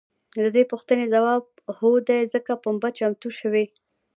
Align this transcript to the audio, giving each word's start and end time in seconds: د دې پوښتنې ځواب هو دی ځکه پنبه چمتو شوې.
د 0.43 0.45
دې 0.55 0.63
پوښتنې 0.71 1.05
ځواب 1.13 1.43
هو 1.77 1.91
دی 2.07 2.19
ځکه 2.33 2.51
پنبه 2.63 2.89
چمتو 2.97 3.29
شوې. 3.39 3.65